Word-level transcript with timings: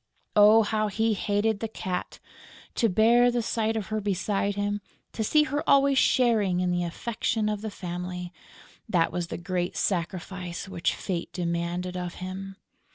Oh, 0.35 0.63
how 0.63 0.87
he 0.87 1.13
hated 1.13 1.59
the 1.59 1.67
Cat! 1.67 2.17
To 2.73 2.89
bear 2.89 3.29
the 3.29 3.43
sight 3.43 3.75
of 3.75 3.89
her 3.89 4.01
beside 4.01 4.55
him, 4.55 4.81
to 5.13 5.23
see 5.23 5.43
her 5.43 5.63
always 5.69 5.99
sharing 5.99 6.59
in 6.59 6.71
the 6.71 6.83
affection 6.83 7.47
of 7.47 7.61
the 7.61 7.69
family: 7.69 8.33
that 8.89 9.11
was 9.11 9.27
the 9.27 9.37
great 9.37 9.77
sacrifice 9.77 10.67
which 10.67 10.95
fate 10.95 11.31
demanded 11.33 11.95
of 11.95 12.15
him. 12.15 12.55